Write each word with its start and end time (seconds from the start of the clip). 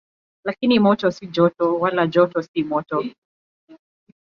Lakini 0.45 0.79
moto 0.79 1.11
si 1.11 1.27
joto, 1.27 1.75
wala 1.79 2.03
joto 2.07 2.39
si 2.43 2.63
moto. 2.63 3.03